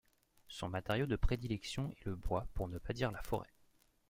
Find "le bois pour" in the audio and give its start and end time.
2.05-2.67